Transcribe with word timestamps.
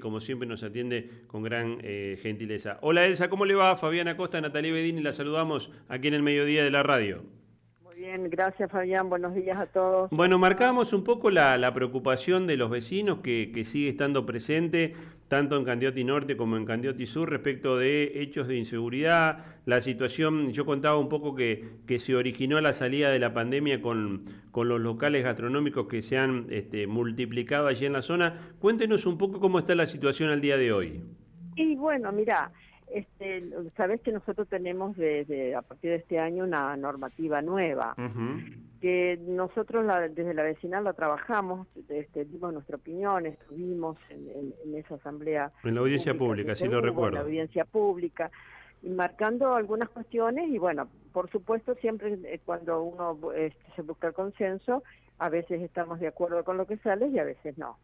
como 0.00 0.20
siempre 0.20 0.48
nos 0.48 0.62
atiende 0.62 1.08
con 1.26 1.42
gran 1.42 1.78
eh, 1.82 2.18
gentileza. 2.22 2.78
Hola 2.82 3.06
Elsa, 3.06 3.30
¿cómo 3.30 3.44
le 3.44 3.54
va? 3.54 3.76
Fabiana 3.76 4.16
Costa, 4.16 4.40
Natalie 4.40 4.72
Bedini, 4.72 5.02
la 5.02 5.12
saludamos 5.12 5.70
aquí 5.88 6.08
en 6.08 6.14
el 6.14 6.22
mediodía 6.22 6.64
de 6.64 6.70
la 6.70 6.82
radio. 6.82 7.22
Bien, 8.10 8.28
gracias 8.28 8.68
Fabián, 8.72 9.08
buenos 9.08 9.36
días 9.36 9.56
a 9.56 9.66
todos. 9.66 10.10
Bueno, 10.10 10.36
marcamos 10.36 10.92
un 10.92 11.04
poco 11.04 11.30
la, 11.30 11.72
preocupación 11.72 12.48
de 12.48 12.56
los 12.56 12.68
vecinos 12.68 13.20
que, 13.20 13.52
que 13.54 13.64
sigue 13.64 13.88
estando 13.88 14.26
presente 14.26 14.96
tanto 15.28 15.56
en 15.56 15.64
Candioti 15.64 16.02
Norte 16.02 16.36
como 16.36 16.56
en 16.56 16.64
Candioti 16.64 17.06
Sur, 17.06 17.30
respecto 17.30 17.78
de 17.78 18.20
hechos 18.20 18.48
de 18.48 18.56
inseguridad, 18.56 19.44
la 19.64 19.80
situación, 19.80 20.50
yo 20.50 20.66
contaba 20.66 20.98
un 20.98 21.08
poco 21.08 21.36
que, 21.36 21.68
que 21.86 22.00
se 22.00 22.16
originó 22.16 22.60
la 22.60 22.72
salida 22.72 23.10
de 23.10 23.20
la 23.20 23.32
pandemia 23.32 23.80
con, 23.80 24.24
con 24.50 24.68
los 24.68 24.80
locales 24.80 25.22
gastronómicos 25.22 25.86
que 25.86 26.02
se 26.02 26.18
han 26.18 26.46
este, 26.50 26.88
multiplicado 26.88 27.68
allí 27.68 27.86
en 27.86 27.92
la 27.92 28.02
zona. 28.02 28.54
Cuéntenos 28.58 29.06
un 29.06 29.18
poco 29.18 29.38
cómo 29.38 29.60
está 29.60 29.76
la 29.76 29.86
situación 29.86 30.30
al 30.30 30.40
día 30.40 30.56
de 30.56 30.72
hoy. 30.72 31.00
Y 31.54 31.76
bueno, 31.76 32.10
mira, 32.10 32.50
este, 32.92 33.50
sabes 33.76 34.00
que 34.00 34.12
nosotros 34.12 34.48
tenemos 34.48 34.96
desde 34.96 35.54
a 35.54 35.62
partir 35.62 35.90
de 35.90 35.96
este 35.96 36.18
año 36.18 36.44
una 36.44 36.76
normativa 36.76 37.42
nueva 37.42 37.94
que 38.80 39.18
nosotros 39.26 39.86
desde 40.14 40.32
la 40.32 40.42
vecinal 40.42 40.84
la 40.84 40.94
trabajamos, 40.94 41.68
este, 41.88 42.24
dimos 42.24 42.52
nuestra 42.52 42.76
opinión, 42.76 43.26
estuvimos 43.26 43.98
en, 44.08 44.74
esa 44.74 44.94
asamblea. 44.94 45.52
En 45.64 45.74
la 45.74 45.82
audiencia 45.82 46.14
pública, 46.14 46.54
sí 46.54 46.66
lo 46.66 46.80
recuerdo. 46.80 47.08
En 47.08 47.14
la 47.14 47.20
audiencia 47.20 47.64
pública, 47.66 48.30
y 48.82 48.88
marcando 48.88 49.54
algunas 49.54 49.90
cuestiones 49.90 50.48
y 50.48 50.58
bueno, 50.58 50.88
por 51.12 51.30
supuesto 51.30 51.74
siempre 51.76 52.18
eh, 52.24 52.40
cuando 52.44 52.82
uno 52.82 53.18
este, 53.32 53.60
se 53.76 53.82
busca 53.82 54.08
el 54.08 54.14
consenso, 54.14 54.82
a 55.18 55.28
veces 55.28 55.60
estamos 55.60 56.00
de 56.00 56.08
acuerdo 56.08 56.42
con 56.44 56.56
lo 56.56 56.66
que 56.66 56.78
sale 56.78 57.08
y 57.08 57.18
a 57.18 57.24
veces 57.24 57.58
no. 57.58 57.76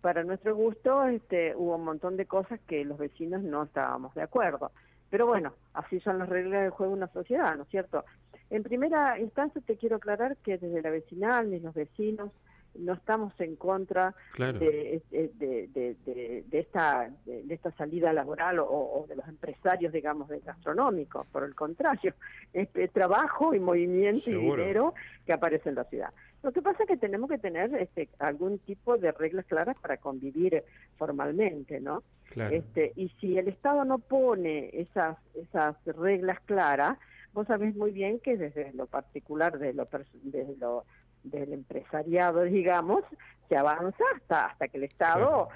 Para 0.00 0.24
nuestro 0.24 0.54
gusto 0.56 1.04
este, 1.04 1.54
hubo 1.54 1.76
un 1.76 1.84
montón 1.84 2.16
de 2.16 2.26
cosas 2.26 2.58
que 2.66 2.84
los 2.84 2.98
vecinos 2.98 3.42
no 3.42 3.64
estábamos 3.64 4.14
de 4.14 4.22
acuerdo. 4.22 4.72
Pero 5.10 5.26
bueno, 5.26 5.52
así 5.74 6.00
son 6.00 6.18
las 6.18 6.28
reglas 6.28 6.62
del 6.62 6.70
juego 6.70 6.92
de 6.92 6.98
una 6.98 7.12
sociedad, 7.12 7.56
¿no 7.56 7.64
es 7.64 7.68
cierto? 7.68 8.04
En 8.48 8.62
primera 8.62 9.18
instancia 9.18 9.60
te 9.64 9.76
quiero 9.76 9.96
aclarar 9.96 10.36
que 10.38 10.56
desde 10.56 10.82
la 10.82 10.90
vecinal 10.90 11.50
ni 11.50 11.60
los 11.60 11.74
vecinos 11.74 12.30
no 12.74 12.94
estamos 12.94 13.32
en 13.40 13.56
contra 13.56 14.14
de, 14.36 15.02
esta, 16.50 17.10
de, 17.24 17.44
esta 17.48 17.70
salida 17.72 18.12
laboral 18.12 18.58
o, 18.60 19.04
de 19.08 19.16
los 19.16 19.26
empresarios, 19.28 19.92
digamos, 19.92 20.28
de 20.28 20.40
gastronómicos. 20.40 21.26
Por 21.28 21.44
el 21.44 21.54
contrario, 21.54 22.14
es, 22.52 22.68
trabajo 22.92 23.54
y 23.54 23.60
movimiento 23.60 24.30
y 24.30 24.34
dinero 24.34 24.94
que 25.26 25.32
aparece 25.32 25.68
en 25.68 25.74
la 25.76 25.84
ciudad. 25.84 26.10
Lo 26.42 26.52
que 26.52 26.62
pasa 26.62 26.84
es 26.84 26.88
que 26.88 26.96
tenemos 26.96 27.28
que 27.28 27.38
tener 27.38 27.74
este, 27.74 28.08
algún 28.18 28.58
tipo 28.60 28.96
de 28.96 29.12
reglas 29.12 29.44
claras 29.46 29.76
para 29.78 29.98
convivir 29.98 30.64
formalmente, 30.96 31.80
¿no? 31.80 32.02
Este, 32.34 32.92
y 32.94 33.08
si 33.20 33.36
el 33.36 33.48
Estado 33.48 33.84
no 33.84 33.98
pone 33.98 34.70
esas, 34.72 35.18
esas 35.34 35.76
reglas 35.84 36.38
claras, 36.46 36.96
Vos 37.32 37.46
sabés 37.46 37.76
muy 37.76 37.92
bien 37.92 38.18
que 38.18 38.36
desde 38.36 38.72
lo 38.72 38.86
particular, 38.86 39.58
de 39.58 39.72
lo, 39.72 39.88
desde 40.24 40.56
lo 40.56 40.84
del 41.22 41.52
empresariado, 41.52 42.42
digamos, 42.42 43.04
se 43.48 43.56
avanza 43.56 44.04
hasta, 44.14 44.46
hasta 44.46 44.68
que 44.68 44.78
el 44.78 44.84
Estado 44.84 45.48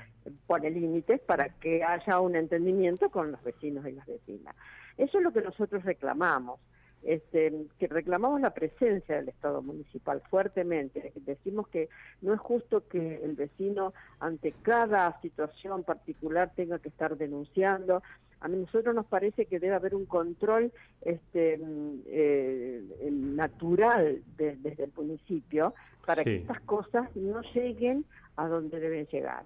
pone 0.46 0.70
límites 0.70 1.20
para 1.20 1.48
que 1.48 1.84
haya 1.84 2.20
un 2.20 2.36
entendimiento 2.36 3.10
con 3.10 3.32
los 3.32 3.42
vecinos 3.42 3.86
y 3.86 3.92
las 3.92 4.06
vecinas. 4.06 4.54
Eso 4.96 5.18
es 5.18 5.24
lo 5.24 5.32
que 5.32 5.42
nosotros 5.42 5.84
reclamamos. 5.84 6.60
Este, 7.04 7.52
que 7.78 7.86
reclamamos 7.86 8.40
la 8.40 8.54
presencia 8.54 9.16
del 9.16 9.28
Estado 9.28 9.60
municipal 9.60 10.22
fuertemente. 10.30 11.12
Decimos 11.16 11.68
que 11.68 11.90
no 12.22 12.32
es 12.32 12.40
justo 12.40 12.88
que 12.88 13.22
el 13.22 13.34
vecino 13.34 13.92
ante 14.20 14.52
cada 14.62 15.20
situación 15.20 15.84
particular 15.84 16.52
tenga 16.56 16.78
que 16.78 16.88
estar 16.88 17.18
denunciando. 17.18 18.02
A 18.40 18.48
nosotros 18.48 18.94
nos 18.94 19.04
parece 19.04 19.44
que 19.44 19.60
debe 19.60 19.74
haber 19.74 19.94
un 19.94 20.06
control 20.06 20.72
este, 21.02 21.60
eh, 22.06 22.82
natural 23.10 24.22
desde 24.38 24.84
el 24.84 24.92
municipio 24.96 25.74
para 26.06 26.24
que 26.24 26.36
estas 26.36 26.60
cosas 26.62 27.14
no 27.14 27.42
lleguen 27.54 28.06
a 28.36 28.48
donde 28.48 28.80
deben 28.80 29.06
llegar. 29.06 29.44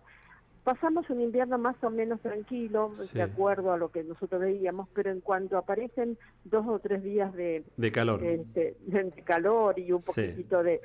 Pasamos 0.69 1.09
un 1.09 1.23
invierno 1.23 1.56
más 1.56 1.83
o 1.83 1.89
menos 1.89 2.21
tranquilo, 2.21 2.93
de 3.15 3.23
acuerdo 3.23 3.73
a 3.73 3.79
lo 3.79 3.91
que 3.91 4.05
nosotros 4.05 4.39
veíamos, 4.39 4.87
pero 4.93 5.11
en 5.11 5.23
cuanto 5.23 5.56
aparecen 5.56 6.19
dos 6.45 6.67
o 6.69 6.79
tres 6.79 7.03
días 7.03 7.33
de, 7.33 7.65
calor. 7.91 8.23
este, 8.23 8.77
de, 8.83 9.11
calor 9.25 9.79
y 9.79 9.93
un 9.93 10.03
poquitito 10.03 10.62
de, 10.62 10.83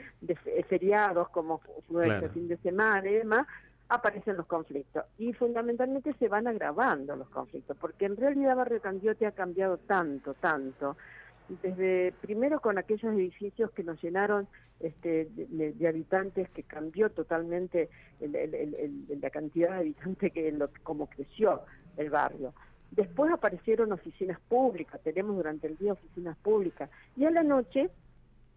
feriados, 0.70 1.28
como 1.32 1.60
fue 1.90 2.08
este 2.08 2.30
fin 2.30 2.48
de 2.48 2.56
semana 2.60 3.10
y 3.10 3.16
demás, 3.16 3.46
aparecen 3.90 4.38
los 4.38 4.46
conflictos. 4.46 5.04
Y 5.18 5.34
fundamentalmente 5.34 6.14
se 6.14 6.30
van 6.30 6.48
agravando 6.48 7.18
los 7.18 7.28
conflictos, 7.28 7.76
porque 7.76 8.06
en 8.06 8.16
realidad 8.16 8.56
Barrio 8.56 8.80
Candiote 8.80 9.26
ha 9.26 9.34
cambiado 9.34 9.80
tanto, 9.80 10.34
tanto, 10.36 10.96
desde 11.62 12.14
primero 12.22 12.62
con 12.62 12.78
aquellos 12.78 13.14
edificios 13.14 13.70
que 13.72 13.84
nos 13.84 14.02
llenaron 14.02 14.48
este, 14.80 15.28
de, 15.32 15.88
habitantes, 15.88 16.50
que 16.50 16.64
cambió 16.64 17.10
totalmente 17.10 17.90
la 18.20 19.30
cantidad 19.30 19.72
de 19.72 19.78
habitantes 19.78 20.32
que 20.34 20.52
lo, 20.52 20.70
como 20.84 21.08
creció 21.08 21.62
el 21.98 22.10
barrio. 22.10 22.54
Después 22.92 23.32
aparecieron 23.32 23.92
oficinas 23.92 24.40
públicas, 24.42 25.02
tenemos 25.04 25.36
durante 25.36 25.68
el 25.68 25.78
día 25.78 25.94
oficinas 25.94 26.38
públicas, 26.38 26.90
y 27.16 27.26
a 27.26 27.32
la 27.32 27.44
noche 27.44 27.90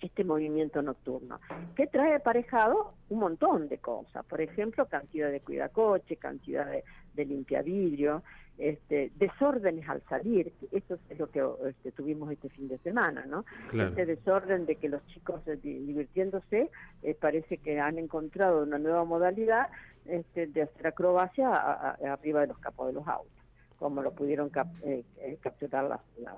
este 0.00 0.24
movimiento 0.24 0.82
nocturno, 0.82 1.40
que 1.74 1.86
trae 1.86 2.16
aparejado 2.16 2.92
un 3.08 3.20
montón 3.20 3.68
de 3.68 3.78
cosas, 3.78 4.24
por 4.26 4.42
ejemplo, 4.42 4.86
cantidad 4.86 5.30
de 5.30 5.40
cuidacoche, 5.40 6.16
cantidad 6.16 6.66
de, 6.66 6.84
de 7.16 7.24
limpiavidrio, 7.24 8.22
este, 8.58 9.12
desórdenes 9.16 9.88
al 9.88 10.02
salir, 10.08 10.52
eso 10.72 10.98
es 11.10 11.18
lo 11.18 11.30
que 11.30 11.44
este, 11.68 11.92
tuvimos 11.92 12.30
este 12.32 12.48
fin 12.48 12.68
de 12.68 12.78
semana, 12.78 13.26
¿no? 13.26 13.44
Este 13.72 14.06
desorden 14.06 14.64
de 14.64 14.76
que 14.76 14.88
los 14.88 15.04
chicos 15.08 15.46
eh, 15.46 15.58
divirtiéndose 15.62 16.70
eh, 17.02 17.14
parece 17.20 17.58
que 17.58 17.80
han 17.80 17.98
encontrado 17.98 18.62
una 18.62 18.78
nueva 18.78 19.04
modalidad 19.04 19.68
este, 20.06 20.46
de 20.46 20.62
hacer 20.62 20.86
acrobacia 20.86 21.52
arriba 21.52 22.40
de 22.40 22.46
los 22.46 22.58
capos 22.58 22.86
de 22.86 22.92
los 22.94 23.06
autos, 23.06 23.44
como 23.78 24.00
lo 24.00 24.12
pudieron 24.12 24.50
eh, 24.84 25.04
capturar 25.42 25.84
las, 25.84 26.00
las 26.18 26.36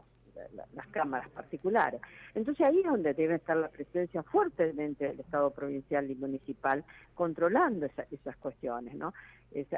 las 0.75 0.87
cámaras 0.89 1.29
particulares. 1.31 2.01
Entonces 2.35 2.65
ahí 2.67 2.81
es 2.81 2.87
donde 2.87 3.15
debe 3.15 3.37
estar 3.37 3.57
la 3.57 3.69
presencia 3.69 4.23
fuertemente 4.23 5.07
del 5.07 5.21
Estado 5.21 5.51
provincial 5.51 6.11
y 6.11 6.15
municipal 6.15 6.85
controlando 7.15 7.87
esas 8.11 8.37
cuestiones, 8.37 8.95
¿no? 8.95 9.13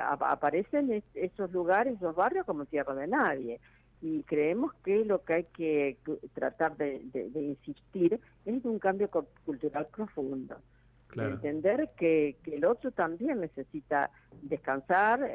aparecen 0.02 1.02
esos 1.14 1.52
lugares, 1.52 1.94
esos 1.94 2.14
barrios 2.14 2.44
como 2.44 2.64
tierra 2.66 2.94
de 2.94 3.06
nadie 3.06 3.60
y 4.02 4.22
creemos 4.22 4.72
que 4.84 5.04
lo 5.04 5.22
que 5.24 5.34
hay 5.34 5.44
que 5.44 5.98
tratar 6.34 6.76
de, 6.76 7.02
insistir 7.34 8.18
es 8.44 8.64
un 8.64 8.78
cambio 8.78 9.10
cultural 9.44 9.86
profundo. 9.94 10.56
Entender 11.14 11.90
que, 11.96 12.36
el 12.46 12.64
otro 12.64 12.92
también 12.92 13.40
necesita 13.40 14.10
descansar, 14.42 15.28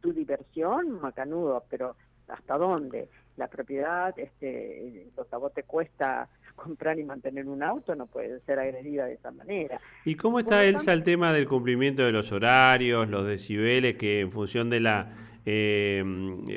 tu 0.00 0.12
diversión, 0.12 1.00
macanudo, 1.00 1.64
pero 1.68 1.96
¿hasta 2.28 2.56
dónde? 2.56 3.08
La 3.36 3.48
propiedad, 3.48 4.18
este, 4.18 5.08
a 5.30 5.36
vos 5.36 5.52
te 5.52 5.62
cuesta 5.62 6.28
comprar 6.56 6.98
y 6.98 7.04
mantener 7.04 7.46
un 7.46 7.62
auto, 7.62 7.94
no 7.94 8.06
puede 8.06 8.40
ser 8.40 8.58
agredida 8.58 9.06
de 9.06 9.14
esa 9.14 9.30
manera. 9.30 9.80
¿Y 10.04 10.14
cómo 10.14 10.38
está, 10.38 10.64
Elsa, 10.64 10.92
el 10.92 11.02
tema 11.04 11.32
del 11.32 11.46
cumplimiento 11.46 12.02
de 12.02 12.12
los 12.12 12.32
horarios, 12.32 13.08
los 13.08 13.26
decibeles, 13.26 13.96
que 13.96 14.20
en 14.20 14.32
función 14.32 14.70
de 14.70 14.80
la 14.80 15.12
eh, 15.44 16.02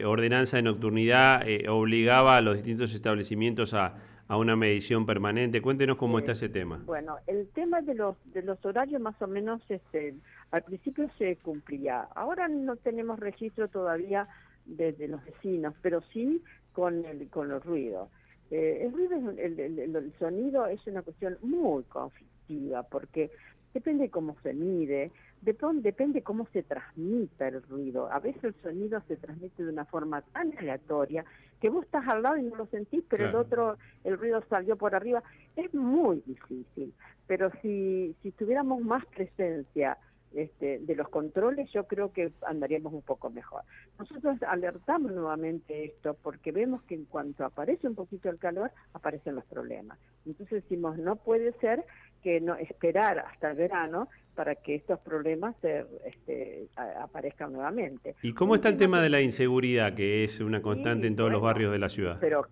ordenanza 0.06 0.58
de 0.58 0.64
nocturnidad 0.64 1.48
eh, 1.48 1.68
obligaba 1.70 2.38
a 2.38 2.42
los 2.42 2.56
distintos 2.56 2.94
establecimientos 2.94 3.74
a, 3.74 3.96
a 4.30 4.38
una 4.38 4.56
medición 4.56 5.06
permanente? 5.06 5.62
Cuéntenos 5.62 5.98
cómo 5.98 6.20
está 6.20 6.32
ese 6.32 6.50
tema. 6.50 6.80
Bueno, 6.86 7.18
el 7.28 7.50
tema 7.50 7.82
de 7.82 7.96
los, 7.96 8.16
de 8.34 8.44
los 8.44 8.64
horarios 8.64 9.02
más 9.02 9.20
o 9.22 9.28
menos 9.28 9.60
este, 9.70 10.14
al 10.52 10.64
principio 10.64 11.10
se 11.18 11.36
cumplía. 11.38 12.08
Ahora 12.16 12.48
no 12.48 12.76
tenemos 12.78 13.20
registro 13.20 13.68
todavía 13.68 14.28
desde 14.66 15.08
los 15.08 15.24
vecinos, 15.26 15.74
pero 15.82 16.02
sí 16.14 16.44
con, 16.80 17.06
el, 17.06 17.28
con 17.30 17.50
los 17.50 17.64
ruidos. 17.64 18.10
Eh, 18.52 18.86
el 18.86 18.94
ruido, 18.94 19.32
el, 19.38 19.60
el, 19.60 20.14
sonido 20.18 20.66
es 20.66 20.86
una 20.88 21.02
cuestión 21.02 21.38
muy 21.42 21.84
conflictiva 21.84 22.84
porque 22.84 23.30
depende 23.74 24.10
cómo 24.10 24.36
se 24.42 24.54
mide, 24.54 25.12
depende, 25.42 25.82
depende 25.84 26.24
cómo 26.24 26.48
se 26.52 26.64
transmita 26.64 27.50
el 27.50 27.62
ruido. 27.64 28.12
A 28.12 28.20
veces 28.20 28.44
el 28.44 28.56
sonido 28.64 29.02
se 29.08 29.18
transmite 29.18 29.64
de 29.64 29.72
una 29.72 29.86
forma 29.86 30.22
tan 30.22 30.58
aleatoria 30.58 31.26
que 31.62 31.70
vos 31.70 31.86
estás 31.86 32.08
al 32.08 32.24
lado 32.24 32.38
y 32.38 32.44
no 32.44 32.56
lo 32.56 32.66
sentís, 32.68 33.04
pero 33.08 33.30
el 33.30 33.36
otro, 33.36 33.78
el 34.04 34.18
ruido 34.18 34.42
salió 34.50 34.76
por 34.78 34.96
arriba. 34.96 35.22
Es 35.56 35.72
muy 35.74 36.24
difícil, 36.26 36.94
pero 37.28 37.52
si, 37.62 38.16
si 38.24 38.32
tuviéramos 38.32 38.82
más 38.82 39.06
presencia 39.08 39.98
este, 40.34 40.80
de 40.80 40.96
los 40.96 41.10
controles, 41.10 41.72
yo 41.72 41.86
creo 41.86 42.12
que 42.12 42.32
andaríamos 42.46 42.94
un 42.94 43.02
poco 43.02 43.30
mejor. 43.30 43.64
Nosotros 43.98 44.42
alertamos 44.44 45.12
nuevamente 45.12 45.86
esto 45.86 46.16
porque 46.22 46.52
vemos 46.52 46.84
que 46.84 46.96
en 46.96 47.06
cuanto 47.06 47.46
aparece 47.46 47.88
un 47.88 47.96
poquito 47.96 48.30
el 48.30 48.38
calor, 48.38 48.72
aparecen 48.94 49.36
los 49.36 49.46
problemas. 49.46 49.98
Entonces 50.26 50.64
decimos, 50.64 50.98
no 50.98 51.16
puede 51.16 51.54
ser 51.54 51.86
que 52.22 52.42
no 52.42 52.56
esperar 52.56 53.20
hasta 53.20 53.52
el 53.52 53.58
verano 53.58 54.10
para 54.36 54.56
que 54.56 54.76
estos 54.76 55.00
problemas 55.00 55.56
se, 55.62 55.86
este, 56.06 56.68
aparezcan 56.76 57.52
nuevamente. 57.54 58.16
¿Y 58.22 58.34
cómo 58.34 58.56
está 58.56 58.70
el 58.70 58.78
tema 58.78 59.02
de 59.02 59.10
la 59.10 59.22
inseguridad, 59.22 59.96
que 59.96 60.24
es 60.24 60.40
una 60.40 60.62
constante 60.62 61.08
en 61.08 61.16
todos 61.16 61.32
los 61.32 61.42
barrios 61.42 61.72
de 61.72 61.80
la 61.80 61.90
ciudad? 61.90 62.18
Pero 62.22 62.48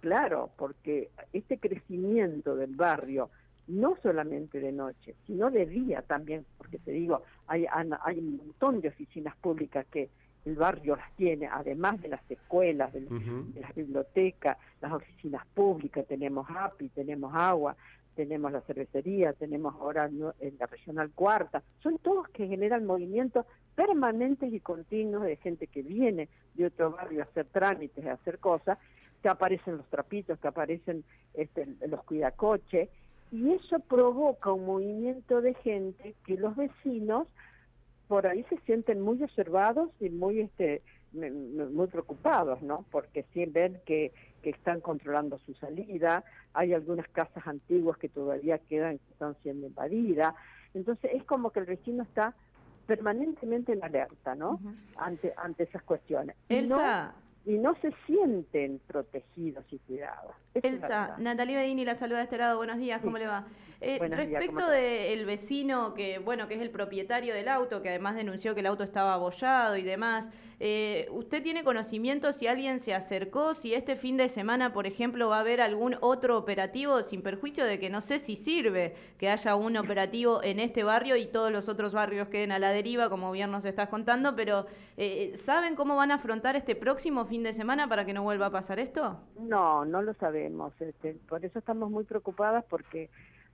claro, 0.00 0.50
porque 0.56 1.10
este 1.32 1.58
crecimiento 1.58 2.54
del 2.54 2.76
barrio, 2.76 3.30
no 3.68 3.96
solamente 4.02 4.60
de 4.60 4.72
noche, 4.72 5.14
sino 5.26 5.50
de 5.50 5.66
día 5.66 6.02
también, 6.02 6.44
porque 6.58 6.78
te 6.78 6.90
digo, 6.90 7.22
hay, 7.46 7.66
hay 7.70 8.18
un 8.18 8.36
montón 8.36 8.80
de 8.80 8.88
oficinas 8.88 9.36
públicas 9.36 9.86
que 9.90 10.10
el 10.44 10.56
barrio 10.56 10.96
las 10.96 11.14
tiene, 11.14 11.46
además 11.46 12.00
de 12.02 12.08
las 12.08 12.30
escuelas, 12.30 12.92
de, 12.92 13.02
las 13.60 13.74
bibliotecas, 13.74 14.58
las 14.80 14.92
oficinas 14.92 15.46
públicas, 15.54 16.04
tenemos 16.06 16.48
API, 16.50 16.88
tenemos 16.88 17.32
agua, 17.34 17.76
tenemos 18.16 18.52
la 18.52 18.60
cervecería, 18.62 19.32
tenemos 19.32 19.74
ahora 19.74 20.06
en 20.06 20.58
la 20.58 20.66
regional 20.66 21.10
cuarta, 21.14 21.62
son 21.82 21.98
todos 21.98 22.28
que 22.28 22.46
generan 22.46 22.84
movimientos 22.84 23.46
permanentes 23.74 24.52
y 24.52 24.60
continuos 24.60 25.22
de 25.22 25.36
gente 25.36 25.66
que 25.66 25.82
viene 25.82 26.28
de 26.54 26.66
otro 26.66 26.90
barrio 26.90 27.20
a 27.20 27.24
hacer 27.24 27.46
trámites, 27.46 28.04
a 28.04 28.12
hacer 28.12 28.38
cosas, 28.38 28.78
que 29.22 29.28
aparecen 29.28 29.76
los 29.76 29.86
trapitos, 29.86 30.38
que 30.40 30.48
aparecen 30.48 31.04
este, 31.34 31.66
los 31.86 32.02
cuidacoches, 32.02 32.88
y 33.32 33.50
eso 33.52 33.80
provoca 33.80 34.52
un 34.52 34.66
movimiento 34.66 35.40
de 35.40 35.54
gente 35.54 36.14
que 36.24 36.36
los 36.36 36.54
vecinos 36.54 37.26
por 38.06 38.26
ahí 38.26 38.44
se 38.44 38.58
sienten 38.60 39.00
muy 39.00 39.22
observados 39.22 39.90
y 40.00 40.10
muy 40.10 40.40
este 40.40 40.82
muy 41.12 41.88
preocupados, 41.88 42.62
¿no? 42.62 42.86
Porque 42.90 43.26
sí 43.34 43.44
ven 43.44 43.80
que, 43.84 44.12
que 44.42 44.50
están 44.50 44.80
controlando 44.80 45.38
su 45.40 45.52
salida, 45.54 46.24
hay 46.54 46.72
algunas 46.72 47.06
casas 47.08 47.46
antiguas 47.46 47.98
que 47.98 48.08
todavía 48.08 48.58
quedan, 48.58 48.98
que 48.98 49.12
están 49.12 49.36
siendo 49.42 49.66
invadidas, 49.66 50.34
entonces 50.72 51.10
es 51.12 51.24
como 51.24 51.50
que 51.50 51.60
el 51.60 51.66
vecino 51.66 52.02
está 52.02 52.34
permanentemente 52.86 53.72
en 53.72 53.84
alerta, 53.84 54.34
¿no? 54.34 54.58
ante, 54.96 55.34
ante 55.36 55.64
esas 55.64 55.82
cuestiones. 55.82 56.34
Elsa, 56.48 57.14
y 57.44 57.58
no 57.58 57.74
se 57.80 57.92
sienten 58.06 58.80
protegidos 58.86 59.64
y 59.70 59.78
cuidados. 59.78 60.32
Elsa, 60.54 61.16
Natalia 61.18 61.58
Bedini 61.58 61.84
la 61.84 61.94
saluda 61.94 62.18
de 62.18 62.24
este 62.24 62.38
lado. 62.38 62.56
Buenos 62.56 62.78
días, 62.78 63.00
¿cómo 63.02 63.18
le 63.18 63.26
va? 63.26 63.46
Eh, 63.80 63.98
respecto 64.00 64.68
del 64.68 65.26
vecino 65.26 65.92
que, 65.94 66.18
bueno, 66.18 66.46
que 66.46 66.54
es 66.54 66.60
el 66.60 66.70
propietario 66.70 67.34
del 67.34 67.48
auto, 67.48 67.82
que 67.82 67.88
además 67.88 68.14
denunció 68.14 68.54
que 68.54 68.60
el 68.60 68.66
auto 68.66 68.84
estaba 68.84 69.14
abollado 69.14 69.76
y 69.76 69.82
demás, 69.82 70.28
eh, 70.64 71.08
¿usted 71.10 71.42
tiene 71.42 71.64
conocimiento 71.64 72.30
si 72.30 72.46
alguien 72.46 72.78
se 72.78 72.94
acercó, 72.94 73.52
si 73.52 73.74
este 73.74 73.96
fin 73.96 74.16
de 74.16 74.28
semana, 74.28 74.72
por 74.72 74.86
ejemplo, 74.86 75.28
va 75.28 75.38
a 75.38 75.40
haber 75.40 75.60
algún 75.60 75.96
otro 76.00 76.38
operativo, 76.38 77.02
sin 77.02 77.20
perjuicio 77.20 77.64
de 77.64 77.80
que 77.80 77.90
no 77.90 78.00
sé 78.00 78.20
si 78.20 78.36
sirve 78.36 78.94
que 79.18 79.28
haya 79.28 79.56
un 79.56 79.76
operativo 79.76 80.40
en 80.44 80.60
este 80.60 80.84
barrio 80.84 81.16
y 81.16 81.26
todos 81.26 81.50
los 81.50 81.68
otros 81.68 81.92
barrios 81.92 82.28
queden 82.28 82.52
a 82.52 82.60
la 82.60 82.70
deriva, 82.70 83.10
como 83.10 83.32
bien 83.32 83.50
nos 83.50 83.64
estás 83.64 83.88
contando, 83.88 84.36
pero 84.36 84.66
eh, 84.96 85.32
¿saben 85.34 85.74
cómo 85.74 85.96
van 85.96 86.12
a 86.12 86.14
afrontar 86.14 86.54
este 86.54 86.76
próximo 86.76 87.24
fin 87.24 87.42
de 87.42 87.54
semana 87.54 87.88
para 87.88 88.04
que 88.04 88.12
no 88.12 88.22
vuelva 88.22 88.46
a 88.46 88.50
pasar 88.50 88.78
esto? 88.78 89.18
No, 89.40 89.84
no 89.84 90.00
lo 90.00 90.14
sabemos. 90.14 90.80
Este, 90.80 91.14
por 91.28 91.44
eso 91.44 91.58
estamos 91.58 91.90
muy 91.90 92.04
preocupadas 92.04 92.64
porque 92.68 93.10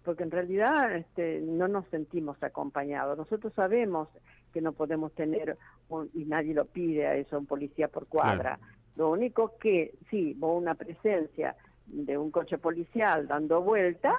porque 0.08 0.22
en 0.22 0.30
realidad 0.30 0.96
este, 0.96 1.42
no 1.42 1.68
nos 1.68 1.86
sentimos 1.88 2.42
acompañados. 2.42 3.18
Nosotros 3.18 3.52
sabemos 3.52 4.08
que 4.54 4.62
no 4.62 4.72
podemos 4.72 5.12
tener, 5.12 5.58
y 6.14 6.24
nadie 6.24 6.54
lo 6.54 6.64
pide 6.64 7.06
a 7.06 7.14
eso, 7.14 7.38
un 7.38 7.44
policía 7.44 7.88
por 7.88 8.06
cuadra. 8.06 8.58
Lo 8.96 9.10
único 9.10 9.58
que, 9.58 9.92
sí, 10.08 10.34
una 10.40 10.76
presencia 10.76 11.56
de 11.84 12.16
un 12.16 12.30
coche 12.30 12.56
policial 12.56 13.28
dando 13.28 13.60
vuelta, 13.60 14.14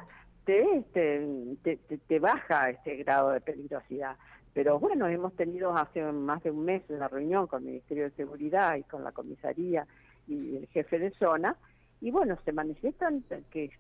te, 0.45 0.77
este, 0.77 1.27
te, 1.63 1.77
te, 1.77 2.19
baja 2.19 2.69
este 2.69 2.95
grado 2.97 3.31
de 3.31 3.41
peligrosidad. 3.41 4.15
Pero 4.53 4.77
bueno, 4.77 5.07
hemos 5.07 5.35
tenido 5.35 5.75
hace 5.75 6.03
más 6.11 6.43
de 6.43 6.51
un 6.51 6.65
mes 6.65 6.83
una 6.89 7.07
reunión 7.07 7.47
con 7.47 7.63
el 7.63 7.69
Ministerio 7.69 8.03
de 8.03 8.11
Seguridad 8.11 8.75
y 8.75 8.83
con 8.83 9.03
la 9.03 9.11
comisaría 9.11 9.87
y 10.27 10.55
el 10.55 10.67
jefe 10.67 10.99
de 10.99 11.09
zona, 11.17 11.55
y 12.01 12.11
bueno, 12.11 12.37
se 12.45 12.51
manifiestan 12.51 13.23
que 13.51 13.71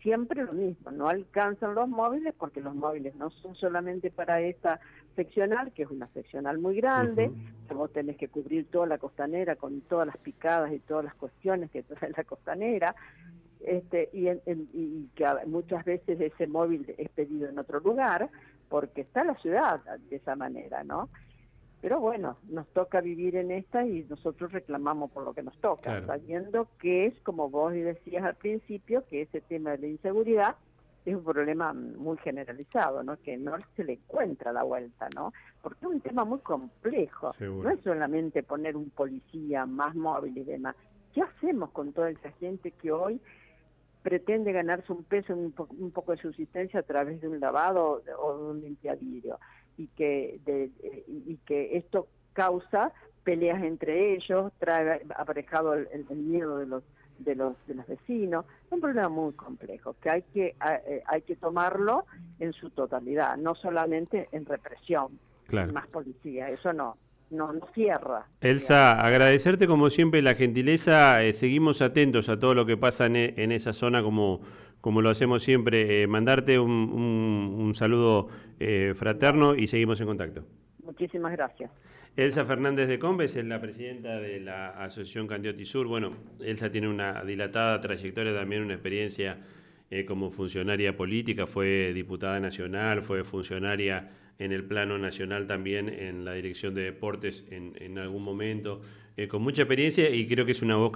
siempre 0.00 0.44
lo 0.44 0.52
mismo, 0.52 0.90
no 0.90 1.08
alcanzan 1.08 1.74
los 1.74 1.88
móviles 1.88 2.34
porque 2.38 2.60
los 2.60 2.74
móviles 2.74 3.14
no 3.16 3.30
son 3.30 3.56
solamente 3.56 4.10
para 4.10 4.40
esta 4.40 4.78
seccional, 5.16 5.72
que 5.72 5.82
es 5.84 5.90
una 5.90 6.06
seccional 6.08 6.58
muy 6.58 6.76
grande, 6.76 7.30
vos 7.74 7.92
tenés 7.92 8.16
que 8.16 8.28
cubrir 8.28 8.66
toda 8.70 8.86
la 8.86 8.98
costanera 8.98 9.56
con 9.56 9.80
todas 9.82 10.06
las 10.06 10.16
picadas 10.18 10.72
y 10.72 10.78
todas 10.80 11.06
las 11.06 11.14
cuestiones 11.14 11.70
que 11.70 11.82
trae 11.82 12.12
la 12.16 12.24
costanera, 12.24 12.94
este, 13.60 14.10
y, 14.12 14.28
y 14.28 15.08
que 15.14 15.26
muchas 15.46 15.84
veces 15.84 16.20
ese 16.20 16.46
móvil 16.46 16.94
es 16.98 17.08
pedido 17.10 17.48
en 17.48 17.58
otro 17.58 17.80
lugar, 17.80 18.28
porque 18.68 19.00
está 19.00 19.24
la 19.24 19.34
ciudad 19.36 19.80
de 20.10 20.16
esa 20.16 20.36
manera, 20.36 20.84
¿no? 20.84 21.08
Pero 21.84 22.00
bueno, 22.00 22.38
nos 22.48 22.66
toca 22.68 23.02
vivir 23.02 23.36
en 23.36 23.50
esta 23.50 23.86
y 23.86 24.04
nosotros 24.04 24.50
reclamamos 24.52 25.10
por 25.10 25.22
lo 25.22 25.34
que 25.34 25.42
nos 25.42 25.54
toca, 25.58 26.02
sabiendo 26.06 26.66
que 26.80 27.04
es, 27.04 27.20
como 27.20 27.50
vos 27.50 27.74
decías 27.74 28.24
al 28.24 28.36
principio, 28.36 29.04
que 29.06 29.20
ese 29.20 29.42
tema 29.42 29.72
de 29.72 29.78
la 29.78 29.86
inseguridad 29.88 30.56
es 31.04 31.14
un 31.14 31.22
problema 31.22 31.74
muy 31.74 32.16
generalizado, 32.16 33.02
¿no? 33.02 33.18
Que 33.20 33.36
no 33.36 33.58
se 33.76 33.84
le 33.84 33.92
encuentra 33.92 34.50
la 34.50 34.62
vuelta, 34.62 35.10
¿no? 35.14 35.34
Porque 35.60 35.80
es 35.84 35.92
un 35.92 36.00
tema 36.00 36.24
muy 36.24 36.38
complejo. 36.38 37.34
No 37.38 37.68
es 37.68 37.80
solamente 37.82 38.42
poner 38.42 38.78
un 38.78 38.88
policía 38.88 39.66
más 39.66 39.94
móvil 39.94 40.38
y 40.38 40.44
demás. 40.44 40.76
¿Qué 41.12 41.20
hacemos 41.20 41.70
con 41.72 41.92
toda 41.92 42.08
esa 42.08 42.30
gente 42.40 42.70
que 42.70 42.92
hoy 42.92 43.20
pretende 44.02 44.52
ganarse 44.52 44.90
un 44.90 45.04
peso, 45.04 45.34
un, 45.34 45.54
un 45.78 45.90
poco 45.90 46.12
de 46.12 46.18
subsistencia 46.22 46.80
a 46.80 46.84
través 46.84 47.20
de 47.20 47.28
un 47.28 47.40
lavado 47.40 48.02
o 48.18 48.38
de 48.38 48.42
un 48.42 48.62
limpiavidrio? 48.62 49.38
Y 49.76 49.86
que, 49.88 50.38
de, 50.44 50.70
y 51.06 51.36
que 51.46 51.76
esto 51.76 52.08
causa 52.32 52.92
peleas 53.24 53.62
entre 53.62 54.14
ellos, 54.14 54.52
trae 54.58 55.02
aparejado 55.16 55.74
el, 55.74 56.04
miedo 56.10 56.58
de 56.58 56.66
los 56.66 56.82
de 57.18 57.34
los 57.34 57.54
de 57.66 57.74
los 57.74 57.86
vecinos, 57.86 58.44
es 58.66 58.72
un 58.72 58.80
problema 58.80 59.08
muy 59.08 59.32
complejo 59.34 59.94
que 60.02 60.10
hay 60.10 60.22
que 60.34 60.56
eh, 60.88 61.02
hay 61.06 61.22
que 61.22 61.36
tomarlo 61.36 62.04
en 62.38 62.52
su 62.52 62.70
totalidad, 62.70 63.36
no 63.36 63.54
solamente 63.54 64.28
en 64.32 64.44
represión, 64.44 65.18
más 65.72 65.86
policía, 65.88 66.50
eso 66.50 66.72
no 66.72 66.96
no, 67.30 67.52
no 67.52 67.66
cierra. 67.74 68.26
Elsa, 68.40 69.00
agradecerte 69.00 69.66
como 69.66 69.90
siempre 69.90 70.22
la 70.22 70.34
gentileza, 70.34 71.22
eh, 71.24 71.32
seguimos 71.32 71.82
atentos 71.82 72.28
a 72.28 72.38
todo 72.38 72.54
lo 72.54 72.66
que 72.66 72.76
pasa 72.76 73.06
en, 73.06 73.16
en 73.16 73.50
esa 73.50 73.72
zona 73.72 74.02
como 74.02 74.40
como 74.84 75.00
lo 75.00 75.08
hacemos 75.08 75.42
siempre, 75.42 76.02
eh, 76.02 76.06
mandarte 76.06 76.58
un, 76.58 77.72
saludo 77.74 78.28
eh, 78.60 78.92
fraterno 78.94 79.54
y 79.54 79.66
seguimos 79.66 79.98
en 80.02 80.06
contacto. 80.06 80.44
Muchísimas 80.82 81.32
gracias. 81.32 81.70
Elsa 82.14 82.44
Fernández 82.44 82.86
de 82.88 82.98
Combes 82.98 83.34
es 83.34 83.46
la 83.46 83.62
presidenta 83.62 84.20
de 84.20 84.40
la 84.40 84.72
Asociación 84.84 85.26
Candioti 85.26 85.64
Sur. 85.64 85.86
Bueno, 85.86 86.12
Elsa 86.38 86.70
tiene 86.70 86.88
una 86.88 87.24
dilatada 87.24 87.80
trayectoria, 87.80 88.34
también 88.34 88.60
una 88.60 88.74
experiencia 88.74 89.38
eh, 89.90 90.04
como 90.04 90.30
funcionaria 90.30 90.94
política, 90.94 91.46
fue 91.46 91.94
diputada 91.94 92.38
nacional, 92.38 93.00
fue 93.00 93.24
funcionaria 93.24 94.10
en 94.38 94.52
el 94.52 94.64
plano 94.64 94.98
nacional 94.98 95.46
también 95.46 95.88
en 95.88 96.26
la 96.26 96.34
dirección 96.34 96.74
de 96.74 96.82
deportes 96.82 97.46
en, 97.50 97.72
en 97.80 97.98
algún 97.98 98.22
momento, 98.22 98.82
con 99.28 99.40
mucha 99.40 99.62
experiencia 99.62 100.10
y 100.10 100.26
creo 100.26 100.44
que 100.44 100.52
es 100.52 100.60
una 100.60 100.76
voz 100.76 100.92